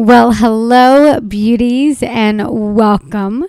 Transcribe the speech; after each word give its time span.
Well, 0.00 0.30
hello, 0.34 1.18
beauties, 1.18 2.04
and 2.04 2.48
welcome 2.48 3.46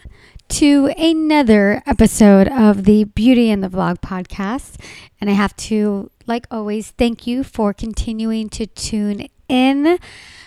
to 0.47 0.87
another 0.97 1.83
episode 1.85 2.47
of 2.47 2.85
the 2.85 3.03
Beauty 3.03 3.51
and 3.51 3.63
the 3.63 3.67
Vlog 3.67 3.99
podcast. 3.99 4.83
And 5.21 5.29
I 5.29 5.33
have 5.33 5.55
to, 5.57 6.09
like 6.25 6.47
always, 6.49 6.89
thank 6.89 7.27
you 7.27 7.43
for 7.43 7.71
continuing 7.71 8.49
to 8.49 8.65
tune 8.65 9.27
in. 9.47 9.99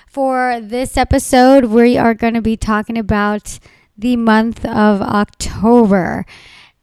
For 0.09 0.59
this 0.61 0.96
episode, 0.96 1.67
we 1.67 1.96
are 1.96 2.14
going 2.14 2.34
to 2.34 2.42
be 2.42 2.56
talking 2.56 2.98
about 2.98 3.60
the 3.96 4.16
month 4.16 4.64
of 4.64 5.00
October. 5.00 6.26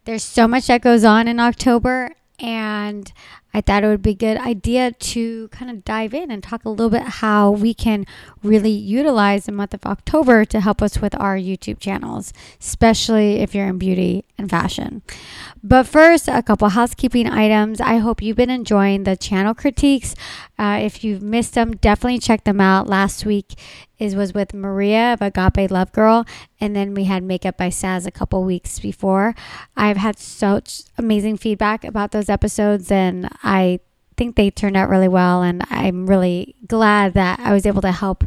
There's 0.05 0.23
so 0.23 0.47
much 0.47 0.67
that 0.67 0.79
goes 0.79 1.03
on 1.03 1.27
in 1.27 1.41
October, 1.41 2.11
and 2.39 3.11
I 3.53 3.61
thought 3.61 3.83
it 3.83 3.87
would 3.87 4.01
be 4.01 4.11
a 4.11 4.15
good 4.15 4.37
idea 4.37 4.91
to 4.91 5.47
kind 5.49 5.71
of 5.71 5.83
dive 5.83 6.13
in 6.13 6.29
and 6.29 6.43
talk 6.43 6.65
a 6.65 6.69
little 6.69 6.89
bit 6.89 7.01
how 7.01 7.51
we 7.51 7.73
can 7.73 8.05
really 8.43 8.71
utilize 8.71 9.45
the 9.45 9.51
month 9.51 9.73
of 9.73 9.85
October 9.85 10.45
to 10.45 10.59
help 10.59 10.81
us 10.81 11.01
with 11.01 11.19
our 11.19 11.35
YouTube 11.35 11.79
channels, 11.79 12.31
especially 12.59 13.37
if 13.37 13.55
you're 13.55 13.67
in 13.67 13.79
beauty 13.79 14.23
and 14.37 14.49
fashion. 14.49 15.01
But 15.63 15.87
first, 15.87 16.27
a 16.27 16.43
couple 16.43 16.69
housekeeping 16.69 17.27
items. 17.27 17.81
I 17.81 17.97
hope 17.97 18.21
you've 18.21 18.37
been 18.37 18.49
enjoying 18.49 19.03
the 19.03 19.17
channel 19.17 19.53
critiques. 19.53 20.15
Uh, 20.57 20.79
if 20.81 21.03
you've 21.03 21.21
missed 21.21 21.55
them, 21.55 21.75
definitely 21.75 22.19
check 22.19 22.43
them 22.43 22.61
out. 22.61 22.87
Last 22.87 23.25
week 23.25 23.55
is 23.99 24.15
was 24.15 24.33
with 24.33 24.53
Maria 24.53 25.13
of 25.13 25.21
Agape 25.21 25.69
Love 25.69 25.91
Girl, 25.91 26.25
and 26.59 26.75
then 26.75 26.93
we 26.93 27.03
had 27.03 27.21
Makeup 27.21 27.57
by 27.57 27.67
Saz 27.67 28.07
a 28.07 28.11
couple 28.11 28.43
weeks 28.43 28.79
before. 28.79 29.35
I've 29.75 29.97
had 29.97 30.17
such 30.17 30.83
amazing 30.97 31.37
feedback 31.37 31.83
about 31.83 32.11
those 32.11 32.29
episodes, 32.29 32.91
and 32.91 33.29
I 33.43 33.79
think 34.19 34.35
they 34.35 34.51
turned 34.51 34.75
out 34.75 34.89
really 34.89 35.07
well. 35.07 35.41
And 35.41 35.63
I'm 35.69 36.05
really 36.05 36.55
glad 36.67 37.13
that 37.13 37.39
I 37.39 37.53
was 37.53 37.65
able 37.65 37.81
to 37.81 37.91
help 37.91 38.25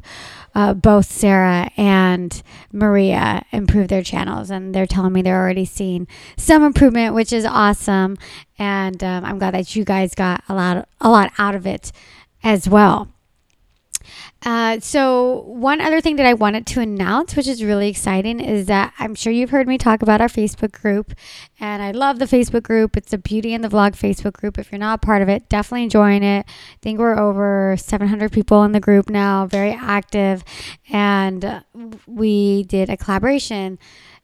uh, 0.55 0.73
both 0.73 1.07
Sarah 1.07 1.71
and 1.77 2.43
Maria 2.73 3.45
improve 3.53 3.89
their 3.89 4.03
channels. 4.03 4.51
And 4.51 4.75
they're 4.75 4.87
telling 4.87 5.13
me 5.13 5.21
they're 5.21 5.41
already 5.41 5.67
seeing 5.67 6.09
some 6.37 6.65
improvement, 6.65 7.15
which 7.15 7.33
is 7.33 7.45
awesome. 7.45 8.17
And 8.59 9.05
um, 9.05 9.25
I'm 9.25 9.39
glad 9.39 9.55
that 9.55 9.77
you 9.77 9.85
guys 9.85 10.15
got 10.15 10.43
a 10.49 10.55
lot, 10.55 10.89
a 11.01 11.11
lot 11.11 11.31
out 11.37 11.55
of 11.55 11.67
it 11.67 11.93
as 12.43 12.69
well. 12.69 13.12
Uh, 14.45 14.81
so, 14.81 15.45
one 15.47 15.81
other 15.81 16.01
thing 16.01 16.17
that 16.17 16.27
I 16.27 16.35
wanted 16.35 16.67
to 16.69 16.81
announce, 16.81 17.37
which 17.37 17.47
is 17.47 17.63
really 17.63 17.89
exciting, 17.89 18.41
is 18.41 18.67
that 18.67 18.93
I'm 18.99 19.15
sure 19.15 19.33
you've 19.33 19.51
heard 19.51 19.69
me 19.69 19.79
talk 19.79 20.03
about 20.03 20.21
our 20.21 20.29
Facebook 20.29 20.73
group. 20.73 21.15
And 21.61 21.81
I 21.83 21.93
love 21.93 22.19
the 22.19 22.25
Facebook 22.25 22.65
group. 22.65 22.97
It's 22.97 23.13
a 23.13 23.19
Beauty 23.19 23.55
and 23.55 23.63
the 23.63 23.69
Vlog 23.69 23.93
Facebook 23.93 24.33
group. 24.33 24.59
If 24.59 24.73
you're 24.73 24.81
not 24.81 25.01
part 25.01 25.23
of 25.23 25.29
it, 25.29 25.49
definitely 25.49 25.89
join 25.89 26.25
it. 26.25 26.45
I 26.49 26.79
think 26.81 26.99
we're 26.99 27.17
over 27.17 27.77
700 27.79 28.33
people 28.33 28.65
in 28.65 28.73
the 28.73 28.81
group 28.81 29.09
now, 29.09 29.47
very 29.47 29.73
active. 29.73 30.43
And 30.91 31.63
we 32.07 32.65
did 32.65 32.91
a 32.91 32.97
collaboration 32.97 33.79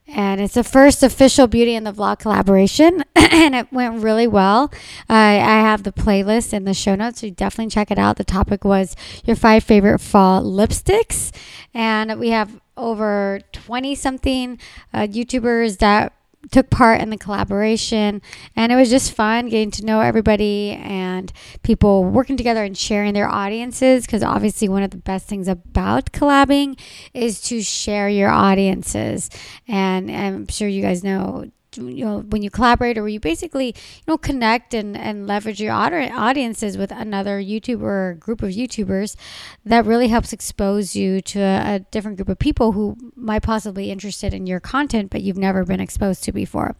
and 0.08 0.40
it's 0.40 0.54
the 0.54 0.64
first 0.64 1.02
official 1.02 1.46
Beauty 1.46 1.74
and 1.74 1.86
the 1.86 1.92
Vlog 1.92 2.18
collaboration, 2.18 3.04
and 3.14 3.54
it 3.54 3.72
went 3.72 4.02
really 4.02 4.26
well. 4.26 4.72
Uh, 5.08 5.12
I 5.12 5.60
have 5.60 5.82
the 5.82 5.92
playlist 5.92 6.52
in 6.52 6.64
the 6.64 6.74
show 6.74 6.94
notes, 6.94 7.20
so 7.20 7.26
you 7.26 7.32
definitely 7.32 7.70
check 7.70 7.90
it 7.90 7.98
out. 7.98 8.16
The 8.16 8.24
topic 8.24 8.64
was 8.64 8.96
your 9.24 9.36
five 9.36 9.64
favorite 9.64 9.98
fall 9.98 10.42
lipsticks, 10.42 11.32
and 11.74 12.18
we 12.18 12.30
have 12.30 12.58
over 12.76 13.40
20 13.52 13.94
something 13.94 14.58
uh, 14.94 15.00
YouTubers 15.00 15.78
that 15.78 16.12
took 16.50 16.70
part 16.70 17.00
in 17.00 17.10
the 17.10 17.16
collaboration 17.16 18.22
and 18.56 18.72
it 18.72 18.76
was 18.76 18.88
just 18.88 19.12
fun 19.12 19.48
getting 19.48 19.70
to 19.72 19.84
know 19.84 20.00
everybody 20.00 20.70
and 20.70 21.32
people 21.62 22.04
working 22.04 22.36
together 22.36 22.64
and 22.64 22.76
sharing 22.78 23.12
their 23.12 23.28
audiences 23.28 24.06
because 24.06 24.22
obviously 24.22 24.68
one 24.68 24.82
of 24.82 24.90
the 24.90 24.96
best 24.96 25.26
things 25.26 25.48
about 25.48 26.12
collabing 26.12 26.78
is 27.12 27.40
to 27.40 27.62
share 27.62 28.08
your 28.08 28.30
audiences. 28.30 29.30
And 29.66 30.10
i'm 30.10 30.46
sure 30.48 30.68
you 30.68 30.82
guys 30.82 31.04
know 31.04 31.50
you 31.76 32.04
know 32.04 32.20
when 32.20 32.42
you 32.42 32.50
collaborate 32.50 32.96
or 32.96 33.08
you 33.08 33.20
basically 33.20 33.66
you 33.66 34.04
know 34.06 34.18
connect 34.18 34.74
and 34.74 34.96
and 34.96 35.26
leverage 35.26 35.60
your 35.60 35.72
audiences 35.72 36.76
with 36.76 36.90
another 36.90 37.40
youtuber 37.40 37.82
or 37.82 38.14
group 38.18 38.42
of 38.42 38.50
youtubers 38.50 39.16
that 39.64 39.84
really 39.84 40.08
helps 40.08 40.32
expose 40.32 40.96
you 40.96 41.20
to 41.20 41.40
a, 41.40 41.74
a 41.74 41.78
different 41.90 42.16
group 42.16 42.28
of 42.28 42.38
people 42.38 42.72
who 42.72 42.96
might 43.14 43.42
possibly 43.42 43.78
be 43.78 43.90
interested 43.90 44.34
in 44.34 44.46
your 44.46 44.60
content 44.60 45.10
but 45.10 45.22
you've 45.22 45.38
never 45.38 45.64
been 45.64 45.80
exposed 45.80 46.24
to 46.24 46.32
before. 46.32 46.76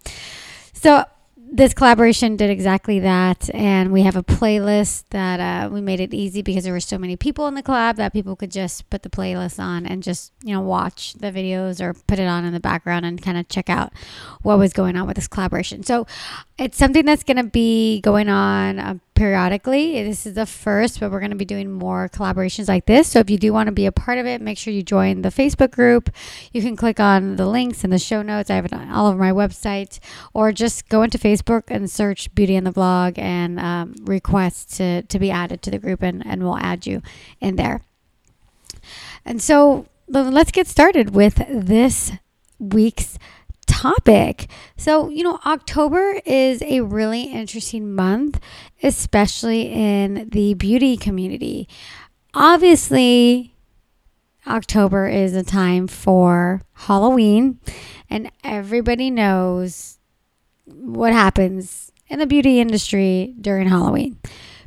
So 0.72 1.04
this 1.50 1.72
collaboration 1.72 2.36
did 2.36 2.50
exactly 2.50 3.00
that 3.00 3.48
and 3.54 3.92
we 3.92 4.03
have 4.03 4.16
a 4.16 4.22
playlist 4.22 5.04
that 5.10 5.41
uh, 5.41 5.70
we 5.70 5.81
made 5.81 6.00
it 6.00 6.12
easy 6.12 6.42
because 6.42 6.64
there 6.64 6.72
were 6.72 6.81
so 6.81 6.98
many 6.98 7.16
people 7.16 7.47
in 7.47 7.54
the 7.54 7.62
collab 7.62 7.97
that 7.97 8.12
people 8.12 8.36
could 8.36 8.50
just 8.50 8.88
put 8.91 9.03
the 9.03 9.09
playlist 9.09 9.59
on 9.59 9.86
and 9.86 10.03
just 10.03 10.32
you 10.42 10.53
know 10.53 10.60
watch 10.60 11.14
the 11.14 11.32
videos 11.32 11.81
or 11.81 11.94
put 12.06 12.19
it 12.19 12.26
on 12.26 12.44
in 12.44 12.53
the 12.53 12.60
background 12.60 13.06
and 13.06 13.22
kind 13.22 13.38
of 13.38 13.48
check 13.48 13.70
out 13.70 13.92
what 14.42 14.59
was 14.59 14.72
going 14.72 14.97
on 14.97 15.06
with 15.06 15.16
this 15.16 15.28
collaboration. 15.28 15.82
So 15.82 16.06
it's 16.58 16.76
something 16.76 17.04
that's 17.04 17.22
going 17.22 17.36
to 17.36 17.44
be 17.44 18.00
going 18.00 18.28
on 18.28 18.80
uh, 18.80 18.94
periodically. 19.14 20.02
This 20.02 20.26
is 20.26 20.34
the 20.34 20.44
first, 20.44 20.98
but 20.98 21.12
we're 21.12 21.20
going 21.20 21.30
to 21.30 21.36
be 21.36 21.44
doing 21.44 21.70
more 21.70 22.08
collaborations 22.08 22.66
like 22.66 22.86
this. 22.86 23.06
So 23.06 23.20
if 23.20 23.30
you 23.30 23.38
do 23.38 23.52
want 23.52 23.69
to 23.69 23.72
be 23.72 23.86
a 23.86 23.92
part 23.92 24.19
of 24.19 24.26
it, 24.26 24.41
make 24.41 24.58
sure 24.58 24.72
you 24.72 24.82
join 24.82 25.22
the 25.22 25.28
Facebook 25.28 25.70
group. 25.70 26.10
You 26.52 26.60
can 26.60 26.74
click 26.74 26.98
on 26.98 27.36
the 27.36 27.47
links 27.47 27.84
in 27.84 27.91
the 27.91 27.98
show 27.98 28.22
notes. 28.22 28.50
I 28.50 28.56
have 28.56 28.64
it 28.64 28.72
all 28.72 29.06
over 29.06 29.16
my 29.16 29.30
website, 29.30 30.00
or 30.34 30.50
just 30.50 30.88
go 30.88 31.02
into 31.02 31.16
Facebook 31.16 31.64
and 31.68 31.88
search 31.88 32.34
Beauty 32.34 32.56
and 32.56 32.66
the 32.66 32.72
Vlog 32.72 33.18
and 33.18 33.60
um, 33.60 33.94
request 34.02 34.76
to, 34.78 35.02
to 35.02 35.18
be 35.20 35.30
added 35.30 35.62
to 35.62 35.70
the 35.70 35.78
group, 35.78 36.02
and, 36.02 36.26
and 36.26 36.42
we'll 36.42 36.58
add 36.58 36.86
you 36.86 37.02
in 37.41 37.54
there. 37.54 37.82
And 39.24 39.41
so 39.41 39.86
let's 40.08 40.50
get 40.50 40.66
started 40.66 41.14
with 41.14 41.36
this 41.48 42.12
week's 42.58 43.16
topic. 43.68 44.50
So, 44.76 45.08
you 45.08 45.22
know, 45.22 45.38
October 45.46 46.20
is 46.26 46.62
a 46.62 46.80
really 46.80 47.24
interesting 47.24 47.94
month, 47.94 48.40
especially 48.82 49.70
in 49.72 50.28
the 50.30 50.54
beauty 50.54 50.96
community. 50.96 51.68
Obviously, 52.34 53.54
October 54.46 55.06
is 55.06 55.36
a 55.36 55.44
time 55.44 55.86
for 55.86 56.62
Halloween, 56.72 57.60
and 58.10 58.30
everybody 58.42 59.10
knows 59.10 59.98
what 60.64 61.12
happens 61.12 61.92
in 62.08 62.18
the 62.18 62.26
beauty 62.26 62.60
industry 62.60 63.34
during 63.40 63.68
Halloween. 63.68 64.18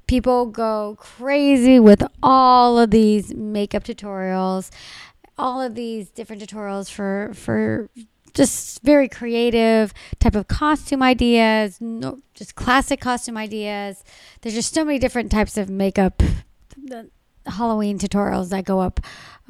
People 0.08 0.46
go 0.46 0.98
crazy 1.00 1.80
with 1.80 2.04
all 2.22 2.78
of 2.78 2.92
these 2.92 3.34
makeup 3.34 3.84
tutorials, 3.84 4.70
all 5.38 5.62
of 5.62 5.74
these 5.74 6.10
different 6.10 6.42
tutorials 6.42 6.92
for 6.92 7.32
for 7.34 7.90
just 8.34 8.82
very 8.84 9.10
creative 9.10 9.94
type 10.20 10.36
of 10.36 10.48
costume 10.48 11.04
ideas, 11.04 11.80
no, 11.82 12.20
just 12.34 12.56
classic 12.56 13.02
costume 13.02 13.38
ideas. 13.38 14.04
There's 14.42 14.56
just 14.56 14.74
so 14.74 14.86
many 14.86 15.00
different 15.00 15.32
types 15.32 15.58
of 15.58 15.70
makeup 15.70 16.22
Halloween 17.46 17.98
tutorials 17.98 18.50
that 18.50 18.66
go 18.66 18.80
up 18.80 19.00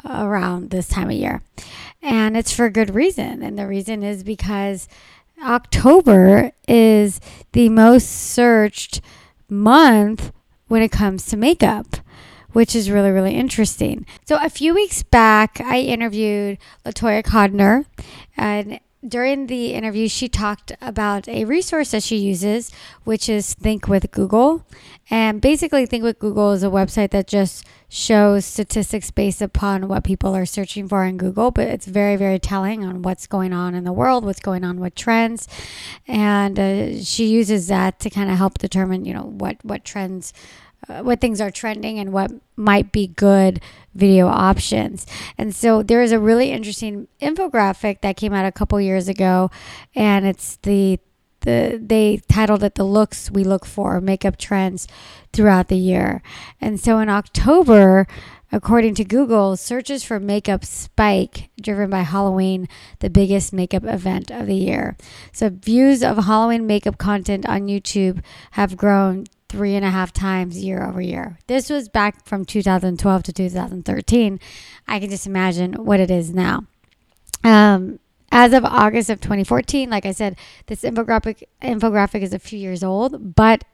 uh, 0.03 0.23
around 0.25 0.69
this 0.69 0.87
time 0.87 1.09
of 1.09 1.15
year. 1.15 1.41
And 2.01 2.35
it's 2.35 2.53
for 2.53 2.65
a 2.65 2.71
good 2.71 2.95
reason. 2.95 3.43
And 3.43 3.57
the 3.57 3.67
reason 3.67 4.03
is 4.03 4.23
because 4.23 4.87
October 5.43 6.51
is 6.67 7.19
the 7.51 7.69
most 7.69 8.07
searched 8.07 9.01
month 9.49 10.31
when 10.67 10.81
it 10.81 10.91
comes 10.91 11.25
to 11.27 11.37
makeup 11.37 11.97
which 12.53 12.75
is 12.75 12.91
really, 12.91 13.11
really 13.11 13.35
interesting. 13.35 14.05
So, 14.25 14.37
a 14.41 14.49
few 14.49 14.73
weeks 14.73 15.03
back, 15.03 15.61
I 15.61 15.79
interviewed 15.79 16.57
Latoya 16.85 17.23
Codner, 17.23 17.85
and 18.37 18.79
during 19.07 19.47
the 19.47 19.73
interview, 19.73 20.07
she 20.07 20.29
talked 20.29 20.71
about 20.79 21.27
a 21.27 21.45
resource 21.45 21.91
that 21.91 22.03
she 22.03 22.17
uses, 22.17 22.71
which 23.03 23.27
is 23.27 23.55
Think 23.55 23.87
with 23.87 24.11
Google. 24.11 24.63
And 25.09 25.41
basically, 25.41 25.87
Think 25.87 26.03
with 26.03 26.19
Google 26.19 26.51
is 26.51 26.61
a 26.61 26.67
website 26.67 27.09
that 27.09 27.27
just 27.27 27.65
shows 27.89 28.45
statistics 28.45 29.09
based 29.09 29.41
upon 29.41 29.87
what 29.87 30.03
people 30.03 30.35
are 30.35 30.45
searching 30.45 30.87
for 30.87 31.03
in 31.03 31.17
Google, 31.17 31.49
but 31.49 31.67
it's 31.67 31.87
very, 31.87 32.15
very 32.15 32.37
telling 32.37 32.85
on 32.85 33.01
what's 33.01 33.25
going 33.25 33.53
on 33.53 33.73
in 33.73 33.85
the 33.85 33.91
world, 33.91 34.23
what's 34.23 34.39
going 34.39 34.63
on 34.63 34.79
with 34.79 34.93
trends. 34.93 35.47
And 36.07 36.59
uh, 36.59 37.03
she 37.03 37.25
uses 37.25 37.67
that 37.69 37.99
to 38.01 38.09
kind 38.09 38.29
of 38.29 38.37
help 38.37 38.59
determine, 38.59 39.05
you 39.05 39.15
know, 39.15 39.23
what, 39.23 39.57
what 39.63 39.83
trends 39.83 40.31
Uh, 40.89 41.03
what 41.03 41.21
things 41.21 41.39
are 41.39 41.51
trending 41.51 41.99
and 41.99 42.11
what 42.11 42.31
might 42.55 42.91
be 42.91 43.05
good 43.05 43.61
video 43.93 44.27
options. 44.27 45.05
And 45.37 45.53
so 45.53 45.83
there 45.83 46.01
is 46.01 46.11
a 46.11 46.19
really 46.19 46.51
interesting 46.51 47.07
infographic 47.21 48.01
that 48.01 48.17
came 48.17 48.33
out 48.33 48.45
a 48.45 48.51
couple 48.51 48.81
years 48.81 49.07
ago, 49.07 49.51
and 49.93 50.25
it's 50.25 50.57
the 50.63 50.99
the 51.41 51.79
they 51.81 52.21
titled 52.27 52.63
it 52.63 52.75
the 52.75 52.83
looks 52.83 53.29
we 53.29 53.43
look 53.43 53.65
for 53.65 54.01
makeup 54.01 54.37
trends 54.37 54.87
throughout 55.33 55.67
the 55.67 55.77
year. 55.77 56.21
And 56.59 56.79
so 56.79 56.99
in 56.99 57.09
October, 57.09 58.07
according 58.51 58.95
to 58.95 59.03
Google, 59.03 59.57
searches 59.57 60.03
for 60.03 60.19
makeup 60.19 60.65
spike 60.65 61.49
driven 61.61 61.89
by 61.89 62.01
Halloween, 62.01 62.67
the 62.99 63.09
biggest 63.09 63.53
makeup 63.53 63.83
event 63.85 64.31
of 64.31 64.47
the 64.47 64.55
year. 64.55 64.97
So 65.31 65.49
views 65.49 66.03
of 66.03 66.25
Halloween 66.25 66.65
makeup 66.67 66.97
content 66.97 67.47
on 67.47 67.67
YouTube 67.67 68.23
have 68.51 68.77
grown 68.77 69.25
three 69.51 69.75
and 69.75 69.83
a 69.83 69.89
half 69.89 70.13
times 70.13 70.63
year 70.63 70.81
over 70.81 71.01
year. 71.01 71.37
This 71.47 71.69
was 71.69 71.89
back 71.89 72.25
from 72.25 72.45
2012 72.45 73.23
to 73.23 73.33
2013. 73.33 74.39
I 74.87 74.99
can 74.99 75.09
just 75.09 75.27
imagine 75.27 75.73
what 75.73 75.99
it 75.99 76.09
is 76.09 76.33
now. 76.33 76.65
Um, 77.43 77.99
as 78.31 78.53
of 78.53 78.63
August 78.63 79.09
of 79.09 79.19
2014, 79.19 79.89
like 79.89 80.05
I 80.05 80.13
said, 80.13 80.37
this 80.67 80.83
infographic 80.83 81.43
infographic 81.61 82.21
is 82.21 82.33
a 82.33 82.39
few 82.39 82.57
years 82.57 82.81
old, 82.81 83.35
but 83.35 83.65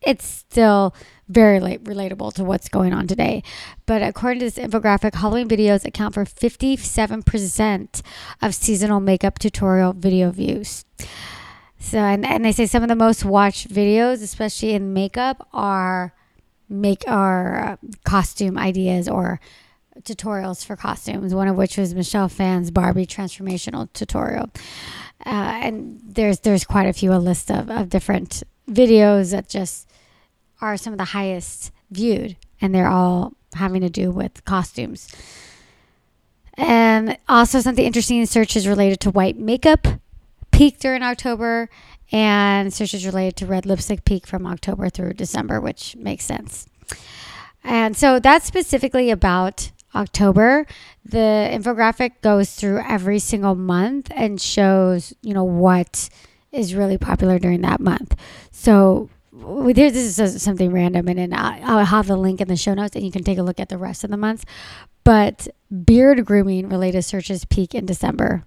it's 0.00 0.24
still 0.24 0.94
very 1.28 1.58
relatable 1.58 2.32
to 2.34 2.44
what's 2.44 2.68
going 2.68 2.92
on 2.92 3.08
today. 3.08 3.42
But 3.84 4.02
according 4.02 4.38
to 4.40 4.44
this 4.46 4.58
infographic, 4.58 5.16
Halloween 5.16 5.48
videos 5.48 5.84
account 5.84 6.14
for 6.14 6.24
57% 6.24 8.02
of 8.42 8.54
seasonal 8.54 9.00
makeup 9.00 9.40
tutorial 9.40 9.92
video 9.92 10.30
views. 10.30 10.84
So, 11.78 11.98
and, 11.98 12.24
and 12.24 12.44
they 12.44 12.52
say 12.52 12.66
some 12.66 12.82
of 12.82 12.88
the 12.88 12.96
most 12.96 13.24
watched 13.24 13.68
videos, 13.68 14.22
especially 14.22 14.72
in 14.72 14.92
makeup, 14.92 15.46
are 15.52 16.14
make 16.68 17.04
our 17.06 17.58
uh, 17.58 17.76
costume 18.04 18.58
ideas 18.58 19.08
or 19.08 19.40
tutorials 20.00 20.64
for 20.64 20.76
costumes. 20.76 21.34
One 21.34 21.48
of 21.48 21.56
which 21.56 21.76
was 21.76 21.94
Michelle 21.94 22.28
Phan's 22.28 22.70
Barbie 22.70 23.06
transformational 23.06 23.92
tutorial, 23.92 24.50
uh, 25.24 25.60
and 25.62 26.00
there's 26.04 26.40
there's 26.40 26.64
quite 26.64 26.88
a 26.88 26.92
few 26.92 27.12
a 27.12 27.18
list 27.18 27.50
of, 27.50 27.70
of 27.70 27.88
different 27.88 28.42
videos 28.68 29.30
that 29.30 29.48
just 29.48 29.88
are 30.60 30.76
some 30.76 30.92
of 30.92 30.98
the 30.98 31.04
highest 31.04 31.70
viewed, 31.90 32.36
and 32.60 32.74
they're 32.74 32.88
all 32.88 33.34
having 33.54 33.82
to 33.82 33.90
do 33.90 34.10
with 34.10 34.44
costumes. 34.44 35.08
And 36.58 37.18
also 37.28 37.60
something 37.60 37.84
interesting 37.84 38.18
in 38.18 38.26
searches 38.26 38.66
related 38.66 38.98
to 39.00 39.10
white 39.10 39.38
makeup 39.38 39.86
peaked 40.56 40.80
during 40.80 41.02
October, 41.02 41.68
and 42.12 42.72
searches 42.72 43.04
related 43.04 43.36
to 43.36 43.46
red 43.46 43.66
lipstick 43.66 44.04
peak 44.04 44.26
from 44.26 44.46
October 44.46 44.88
through 44.88 45.12
December, 45.12 45.60
which 45.60 45.94
makes 45.96 46.24
sense. 46.24 46.66
And 47.62 47.96
so 47.96 48.18
that's 48.18 48.46
specifically 48.46 49.10
about 49.10 49.70
October. 49.94 50.66
The 51.04 51.50
infographic 51.52 52.22
goes 52.22 52.54
through 52.54 52.80
every 52.88 53.18
single 53.18 53.54
month 53.54 54.10
and 54.14 54.40
shows, 54.40 55.12
you 55.20 55.34
know, 55.34 55.44
what 55.44 56.08
is 56.52 56.74
really 56.74 56.96
popular 56.96 57.38
during 57.38 57.60
that 57.62 57.80
month. 57.80 58.14
So 58.50 59.10
this 59.32 60.18
is 60.18 60.42
something 60.42 60.72
random, 60.72 61.08
and 61.08 61.18
then 61.18 61.34
I'll 61.34 61.84
have 61.84 62.06
the 62.06 62.16
link 62.16 62.40
in 62.40 62.48
the 62.48 62.56
show 62.56 62.72
notes, 62.72 62.96
and 62.96 63.04
you 63.04 63.12
can 63.12 63.24
take 63.24 63.36
a 63.36 63.42
look 63.42 63.60
at 63.60 63.68
the 63.68 63.76
rest 63.76 64.04
of 64.04 64.10
the 64.10 64.16
months. 64.16 64.44
But 65.04 65.48
beard 65.84 66.24
grooming 66.24 66.70
related 66.70 67.02
searches 67.02 67.44
peak 67.44 67.74
in 67.74 67.84
December 67.84 68.44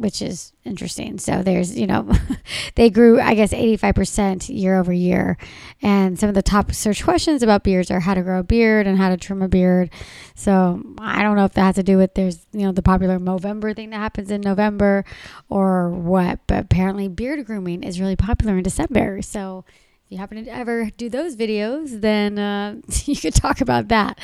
which 0.00 0.22
is 0.22 0.54
interesting. 0.64 1.18
So 1.18 1.42
there's, 1.42 1.78
you 1.78 1.86
know, 1.86 2.10
they 2.74 2.88
grew, 2.88 3.20
I 3.20 3.34
guess, 3.34 3.52
85% 3.52 4.48
year 4.48 4.78
over 4.78 4.94
year. 4.94 5.36
And 5.82 6.18
some 6.18 6.30
of 6.30 6.34
the 6.34 6.42
top 6.42 6.72
search 6.72 7.04
questions 7.04 7.42
about 7.42 7.64
beards 7.64 7.90
are 7.90 8.00
how 8.00 8.14
to 8.14 8.22
grow 8.22 8.40
a 8.40 8.42
beard 8.42 8.86
and 8.86 8.96
how 8.96 9.10
to 9.10 9.18
trim 9.18 9.42
a 9.42 9.48
beard. 9.48 9.90
So 10.34 10.82
I 10.98 11.22
don't 11.22 11.36
know 11.36 11.44
if 11.44 11.52
that 11.52 11.64
has 11.64 11.74
to 11.74 11.82
do 11.82 11.98
with 11.98 12.14
there's, 12.14 12.46
you 12.52 12.62
know, 12.62 12.72
the 12.72 12.80
popular 12.80 13.18
Movember 13.18 13.76
thing 13.76 13.90
that 13.90 13.98
happens 13.98 14.30
in 14.30 14.40
November 14.40 15.04
or 15.50 15.90
what, 15.90 16.40
but 16.46 16.64
apparently 16.64 17.06
beard 17.06 17.44
grooming 17.44 17.82
is 17.82 18.00
really 18.00 18.16
popular 18.16 18.56
in 18.56 18.62
December. 18.62 19.20
So 19.20 19.66
if 20.06 20.12
you 20.12 20.16
happen 20.16 20.42
to 20.42 20.50
ever 20.50 20.88
do 20.96 21.10
those 21.10 21.36
videos, 21.36 22.00
then 22.00 22.38
uh, 22.38 22.76
you 23.04 23.16
could 23.16 23.34
talk 23.34 23.60
about 23.60 23.88
that. 23.88 24.18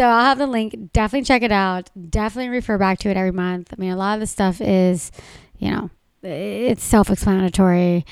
So 0.00 0.06
I'll 0.06 0.24
have 0.24 0.38
the 0.38 0.46
link. 0.46 0.94
Definitely 0.94 1.26
check 1.26 1.42
it 1.42 1.52
out. 1.52 1.90
Definitely 2.08 2.48
refer 2.48 2.78
back 2.78 3.00
to 3.00 3.10
it 3.10 3.18
every 3.18 3.32
month. 3.32 3.70
I 3.70 3.76
mean, 3.78 3.90
a 3.90 3.98
lot 3.98 4.14
of 4.14 4.20
the 4.20 4.26
stuff 4.26 4.58
is, 4.62 5.12
you 5.58 5.70
know, 5.70 5.90
it's 6.22 6.82
self-explanatory. 6.82 8.06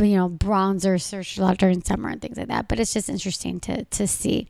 You 0.00 0.16
know, 0.16 0.30
bronzer 0.30 0.98
search 0.98 1.36
a 1.36 1.42
lot 1.42 1.58
during 1.58 1.84
summer 1.84 2.08
and 2.08 2.22
things 2.22 2.38
like 2.38 2.48
that. 2.48 2.66
But 2.66 2.80
it's 2.80 2.94
just 2.94 3.10
interesting 3.10 3.60
to 3.60 3.84
to 3.84 4.06
see. 4.06 4.48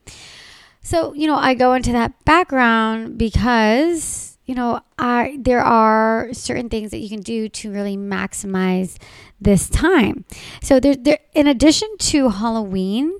So 0.80 1.14
you 1.14 1.26
know, 1.26 1.34
I 1.34 1.54
go 1.54 1.72
into 1.72 1.90
that 1.90 2.24
background 2.24 3.18
because 3.18 4.38
you 4.46 4.54
know, 4.54 4.80
I, 5.00 5.36
there 5.40 5.62
are 5.62 6.28
certain 6.32 6.68
things 6.68 6.92
that 6.92 6.98
you 6.98 7.08
can 7.08 7.22
do 7.22 7.48
to 7.48 7.72
really 7.72 7.96
maximize 7.96 8.98
this 9.40 9.68
time. 9.68 10.24
So 10.62 10.78
there, 10.78 10.94
there, 10.94 11.18
in 11.34 11.48
addition 11.48 11.88
to 11.98 12.28
Halloween, 12.28 13.18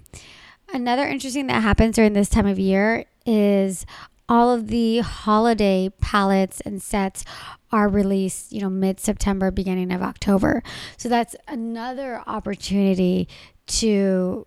another 0.72 1.08
interesting 1.08 1.49
that 1.49 1.62
happens 1.64 1.96
during 1.96 2.12
this 2.12 2.28
time 2.28 2.46
of 2.46 2.60
year 2.60 3.05
is 3.29 3.85
all 4.29 4.53
of 4.53 4.69
the 4.69 4.99
holiday 4.99 5.91
palettes 6.01 6.61
and 6.63 6.83
sets 6.83 7.25
are 7.71 7.89
released, 7.89 8.53
you 8.53 8.61
know, 8.61 8.71
mid 8.71 8.99
September, 8.99 9.51
beginning 9.51 9.93
of 9.93 10.03
October. 10.03 10.63
So 10.97 11.09
that's 11.09 11.37
another 11.47 12.23
opportunity 12.27 13.29
to 13.67 14.47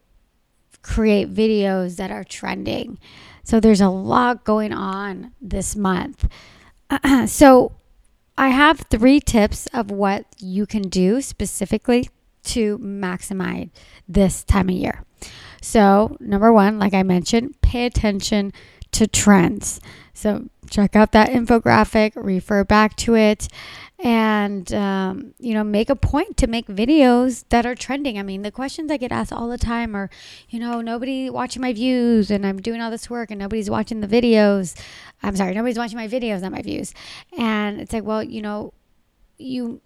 create 0.81 1.33
videos 1.33 1.98
that 1.98 2.12
are 2.12 2.24
trending. 2.24 2.98
So 3.44 3.60
there's 3.60 3.81
a 3.81 3.89
lot 3.89 4.44
going 4.44 4.74
on 4.74 5.31
this 5.42 5.75
month. 5.75 6.28
so 7.28 7.74
I 8.38 8.50
have 8.50 8.86
three 8.89 9.19
tips 9.19 9.68
of 9.68 9.92
what 9.92 10.25
you 10.39 10.66
can 10.66 10.83
do 10.83 11.22
specifically 11.22 12.10
to 12.43 12.77
maximize 12.79 13.69
this 14.07 14.43
time 14.43 14.69
of 14.69 14.75
year. 14.75 15.03
So, 15.61 16.17
number 16.19 16.51
one, 16.51 16.79
like 16.79 16.93
I 16.93 17.03
mentioned, 17.03 17.61
pay 17.61 17.85
attention 17.85 18.51
to 18.93 19.07
trends. 19.07 19.79
So, 20.13 20.49
check 20.69 20.95
out 20.95 21.11
that 21.11 21.29
infographic, 21.29 22.13
refer 22.15 22.63
back 22.63 22.95
to 22.97 23.15
it, 23.15 23.47
and 24.03 24.73
um, 24.73 25.33
you 25.39 25.53
know 25.53 25.63
make 25.63 25.89
a 25.89 25.95
point 25.95 26.35
to 26.38 26.47
make 26.47 26.65
videos 26.67 27.45
that 27.49 27.65
are 27.65 27.75
trending 27.75 28.17
i 28.17 28.23
mean 28.23 28.41
the 28.41 28.51
questions 28.51 28.89
i 28.89 28.97
get 28.97 29.11
asked 29.11 29.31
all 29.31 29.47
the 29.47 29.57
time 29.57 29.95
are 29.95 30.09
you 30.49 30.59
know 30.59 30.81
nobody 30.81 31.29
watching 31.29 31.61
my 31.61 31.71
views 31.71 32.31
and 32.31 32.45
i'm 32.45 32.59
doing 32.59 32.81
all 32.81 32.89
this 32.89 33.09
work 33.09 33.29
and 33.29 33.39
nobody's 33.39 33.69
watching 33.69 34.01
the 34.01 34.07
videos 34.07 34.79
i'm 35.21 35.35
sorry 35.35 35.53
nobody's 35.53 35.77
watching 35.77 35.97
my 35.97 36.07
videos 36.07 36.41
not 36.41 36.51
my 36.51 36.61
views 36.61 36.94
and 37.37 37.79
it's 37.79 37.94
like 37.94 38.03
well 38.03 38.23
you 38.23 38.41
know 38.41 38.73
you 39.37 39.79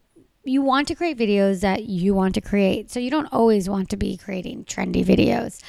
you 0.46 0.62
want 0.62 0.88
to 0.88 0.96
create 0.96 1.18
videos 1.18 1.62
that 1.62 1.86
you 1.86 2.14
want 2.14 2.36
to 2.36 2.42
create. 2.42 2.92
So 2.92 3.00
you 3.00 3.10
don't 3.10 3.28
always 3.32 3.70
want 3.70 3.90
to 3.90 3.98
be 3.98 4.18
creating 4.18 4.66
trendy 4.66 5.04
videos 5.04 5.60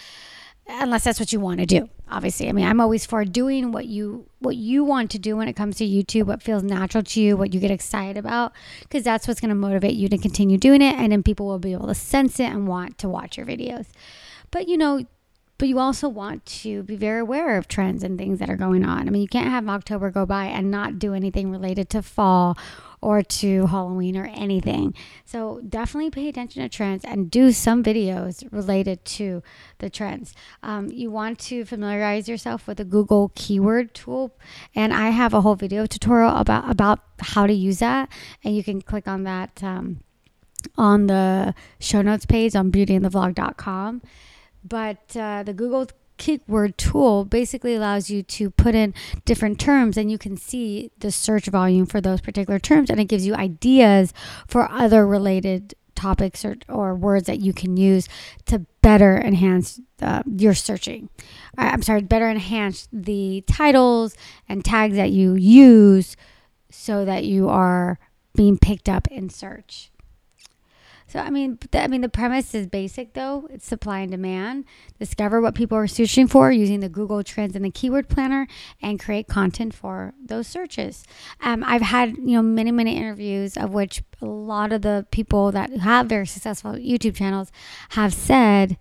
unless 0.69 1.05
that's 1.05 1.21
what 1.21 1.33
you 1.33 1.41
want 1.41 1.61
to 1.61 1.67
do 1.67 1.89
obviously. 2.09 2.49
I 2.49 2.53
mean 2.53 2.67
i'm 2.67 2.81
always 2.81 3.07
for 3.07 3.25
doing 3.25 3.73
what 3.73 3.87
you 3.87 4.27
what 4.41 4.57
you 4.57 4.85
want 4.85 5.11
to 5.13 5.19
do 5.19 5.37
when 5.37 5.49
it 5.49 5.55
comes 5.55 5.77
to 5.77 5.85
youtube 5.87 6.25
what 6.25 6.43
feels 6.43 6.63
natural 6.63 7.03
to 7.03 7.21
you 7.21 7.37
what 7.37 7.55
you 7.55 7.61
get 7.61 7.71
excited 7.71 8.17
about 8.17 8.53
because 8.83 9.03
that's 9.03 9.27
what's 9.27 9.41
going 9.41 9.49
to 9.51 9.55
motivate 9.55 9.95
you 9.95 10.09
to 10.09 10.19
continue 10.19 10.59
doing 10.59 10.83
it 10.83 10.95
and 10.95 11.13
then 11.13 11.23
people 11.23 11.47
will 11.47 11.59
be 11.59 11.73
able 11.73 11.87
to 11.87 11.95
sense 11.95 12.41
it 12.41 12.51
and 12.51 12.69
want 12.69 12.99
to 12.99 13.09
watch 13.09 13.37
your 13.37 13.47
videos. 13.47 13.87
But 14.51 14.69
you 14.69 14.77
know 14.77 15.05
but 15.59 15.69
you 15.69 15.79
also 15.79 16.09
want 16.09 16.45
to 16.47 16.83
be 16.83 16.97
very 16.97 17.21
aware 17.21 17.57
of 17.57 17.69
trends 17.69 18.03
and 18.03 18.19
things 18.19 18.39
that 18.39 18.51
are 18.51 18.57
going 18.57 18.85
on. 18.85 19.09
I 19.09 19.11
mean, 19.11 19.23
you 19.23 19.29
can't 19.29 19.49
have 19.49 19.69
October 19.69 20.11
go 20.11 20.27
by 20.27 20.47
and 20.47 20.71
not 20.71 20.99
do 20.99 21.15
anything 21.15 21.51
related 21.51 21.89
to 21.91 22.03
fall 22.03 22.57
or 23.01 23.23
to 23.23 23.67
Halloween 23.67 24.17
or 24.17 24.27
anything. 24.27 24.95
So 25.25 25.61
definitely 25.67 26.11
pay 26.11 26.29
attention 26.29 26.63
to 26.63 26.69
trends 26.69 27.05
and 27.05 27.31
do 27.31 27.53
some 27.53 27.83
videos 27.83 28.47
related 28.53 29.05
to 29.05 29.43
the 29.79 29.89
trends. 29.91 30.35
Um, 30.63 30.89
you 30.89 31.11
want 31.11 31.39
to 31.41 31.65
familiarize 31.65 32.29
yourself 32.29 32.67
with 32.67 32.79
the 32.79 32.85
Google 32.85 33.33
keyword 33.35 33.95
tool, 33.95 34.37
and 34.75 34.93
I 34.93 35.11
have 35.11 35.35
a 35.35 35.41
whole 35.41 35.55
video 35.55 35.87
tutorial 35.87 36.37
about 36.37 36.71
about 36.71 37.01
how 37.21 37.47
to 37.47 37.53
use 37.53 37.79
that, 37.79 38.09
and 38.43 38.57
you 38.57 38.65
can 38.65 38.83
click 38.83 39.07
on 39.07 39.25
that. 39.25 39.63
Um, 39.63 40.01
on 40.77 41.07
the 41.07 41.55
show 41.79 42.03
notes 42.03 42.27
page 42.27 42.57
on 42.57 42.73
beautyinthevlog.com 42.73 44.03
but 44.69 45.17
uh, 45.17 45.43
the 45.43 45.53
Google 45.53 45.87
keyword 46.17 46.79
tool 46.79 47.25
basically 47.25 47.75
allows 47.75 48.09
you 48.09 48.23
to 48.23 48.51
put 48.51 48.75
in 48.75 48.95
different 49.25 49.61
terms 49.61 49.97
and 49.97 50.11
you 50.11 50.19
can 50.19 50.37
see 50.37 50.91
the 50.99 51.13
search 51.13 51.47
volume 51.47 51.87
for 51.87 52.01
those 52.01 52.21
particular 52.21 52.59
terms 52.59 52.89
and 52.89 52.99
it 52.99 53.05
gives 53.05 53.27
you 53.27 53.35
ideas 53.35 54.15
for 54.47 54.71
other 54.71 55.07
related 55.07 55.75
topics 55.95 56.45
or, 56.45 56.57
or 56.69 56.95
words 56.95 57.27
that 57.27 57.41
you 57.41 57.53
can 57.53 57.77
use 57.77 58.09
to 58.45 58.61
better 58.83 59.19
enhance 59.19 59.81
uh, 60.03 60.23
your 60.27 60.55
searching. 60.55 61.09
I'm 61.59 61.83
sorry, 61.83 62.03
better 62.03 62.31
enhance 62.31 62.87
the 62.93 63.43
titles 63.47 64.15
and 64.49 64.65
tags 64.65 64.97
that 64.97 65.11
you 65.11 65.35
use 65.35 66.17
so 66.71 67.05
that 67.05 67.25
you 67.25 67.49
are 67.49 67.99
being 68.35 68.59
picked 68.59 68.89
up 68.89 69.09
in 69.09 69.31
search. 69.31 69.91
So 71.09 71.21
I 71.21 71.31
mean, 71.31 71.59
the, 71.71 71.83
I 71.83 71.87
mean, 71.87 72.01
the 72.01 72.09
premise 72.09 72.55
is 72.55 72.67
basic 72.67 73.15
though. 73.15 73.49
It's 73.51 73.67
supply 73.67 74.01
and 74.01 74.11
demand. 74.11 74.65
Discover 74.99 75.41
what 75.41 75.55
people 75.55 75.79
are 75.79 75.87
searching 75.87 76.27
for 76.27 76.51
using 76.51 76.81
the 76.81 76.89
Google 76.89 77.23
Trends 77.23 77.55
and 77.55 77.65
the 77.65 77.71
Keyword 77.71 78.09
Planner, 78.09 78.49
and 78.83 78.99
create 78.99 79.29
content 79.29 79.73
for 79.73 80.15
those 80.25 80.47
searches. 80.47 81.05
Um, 81.41 81.63
I've 81.65 81.83
had 81.83 82.17
you 82.17 82.37
know 82.37 82.43
many 82.43 82.73
many 82.73 82.97
interviews 82.97 83.57
of 83.57 83.73
which 83.73 84.03
a 84.21 84.27
lot 84.27 84.73
of 84.73 84.83
the 84.83 85.07
people 85.11 85.53
that 85.53 85.71
have 85.71 86.07
very 86.07 86.27
successful 86.27 86.73
YouTube 86.73 87.15
channels 87.15 87.53
have 87.91 88.13
said 88.13 88.77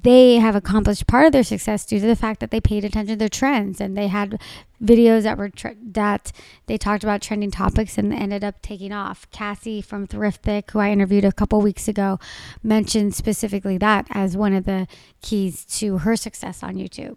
they 0.00 0.36
have 0.36 0.56
accomplished 0.56 1.06
part 1.06 1.26
of 1.26 1.32
their 1.32 1.42
success 1.42 1.84
due 1.84 2.00
to 2.00 2.06
the 2.06 2.16
fact 2.16 2.40
that 2.40 2.50
they 2.50 2.60
paid 2.60 2.84
attention 2.84 3.14
to 3.14 3.18
their 3.18 3.28
trends 3.28 3.80
and 3.80 3.96
they 3.96 4.08
had 4.08 4.40
videos 4.82 5.24
that 5.24 5.36
were 5.36 5.50
tre- 5.50 5.76
that 5.82 6.32
they 6.66 6.78
talked 6.78 7.02
about 7.02 7.20
trending 7.20 7.50
topics 7.50 7.98
and 7.98 8.12
ended 8.12 8.42
up 8.42 8.62
taking 8.62 8.92
off. 8.92 9.30
Cassie 9.30 9.82
from 9.82 10.06
Thrifthick, 10.06 10.70
who 10.70 10.78
I 10.78 10.90
interviewed 10.90 11.24
a 11.24 11.32
couple 11.32 11.60
weeks 11.60 11.88
ago, 11.88 12.18
mentioned 12.62 13.14
specifically 13.14 13.76
that 13.78 14.06
as 14.10 14.36
one 14.36 14.54
of 14.54 14.64
the 14.64 14.86
keys 15.20 15.64
to 15.78 15.98
her 15.98 16.16
success 16.16 16.62
on 16.62 16.76
YouTube. 16.76 17.16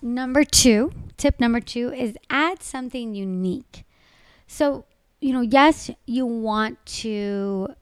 Number 0.00 0.44
two, 0.44 0.92
tip 1.16 1.40
number 1.40 1.60
two 1.60 1.92
is 1.92 2.16
add 2.30 2.62
something 2.62 3.14
unique. 3.14 3.84
So, 4.46 4.84
you 5.20 5.32
know, 5.32 5.40
yes, 5.40 5.90
you 6.06 6.26
want 6.26 6.84
to 6.86 7.74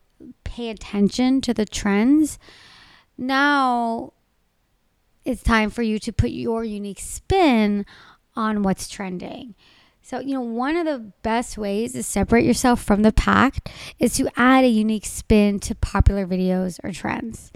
pay 0.45 0.71
attention 0.71 1.41
to 1.41 1.53
the 1.53 1.67
trends 1.67 2.39
now 3.23 4.13
it's 5.25 5.43
time 5.43 5.71
for 5.71 5.83
you 5.83 5.99
to 6.01 6.13
put 6.13 6.31
your 6.31 6.65
unique 6.65 7.01
spin 7.01 7.87
on 8.35 8.63
what's 8.63 8.89
trending. 8.89 9.55
So, 10.03 10.19
you 10.19 10.35
know, 10.35 10.41
one 10.41 10.77
of 10.77 10.85
the 10.85 11.13
best 11.23 11.57
ways 11.57 11.93
to 11.93 12.03
separate 12.03 12.45
yourself 12.45 12.83
from 12.83 13.03
the 13.03 13.13
pack 13.13 13.71
is 14.01 14.15
to 14.17 14.29
add 14.37 14.65
a 14.65 14.69
unique 14.69 15.07
spin 15.07 15.61
to 15.61 15.77
popular 15.77 16.27
videos 16.27 16.81
or 16.83 16.91
trends. 16.91 17.53